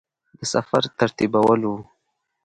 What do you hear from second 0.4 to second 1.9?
سفر ترتیبول وه.